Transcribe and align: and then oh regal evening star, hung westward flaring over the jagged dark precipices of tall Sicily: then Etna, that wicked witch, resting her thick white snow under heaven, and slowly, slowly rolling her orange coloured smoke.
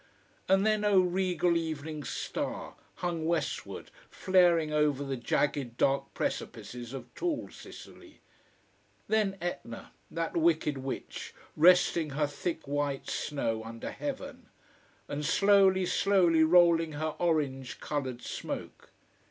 and 0.49 0.65
then 0.65 0.83
oh 0.83 0.99
regal 0.99 1.55
evening 1.55 2.03
star, 2.03 2.73
hung 2.95 3.23
westward 3.23 3.91
flaring 4.09 4.73
over 4.73 5.03
the 5.03 5.15
jagged 5.15 5.77
dark 5.77 6.11
precipices 6.15 6.91
of 6.91 7.13
tall 7.13 7.49
Sicily: 7.51 8.19
then 9.07 9.37
Etna, 9.39 9.91
that 10.09 10.35
wicked 10.35 10.79
witch, 10.79 11.35
resting 11.55 12.09
her 12.09 12.25
thick 12.25 12.67
white 12.67 13.11
snow 13.11 13.63
under 13.63 13.91
heaven, 13.91 14.49
and 15.07 15.23
slowly, 15.23 15.85
slowly 15.85 16.43
rolling 16.43 16.93
her 16.93 17.13
orange 17.19 17.79
coloured 17.79 18.23
smoke. 18.23 18.89